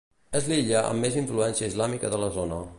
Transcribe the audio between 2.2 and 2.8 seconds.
la zona.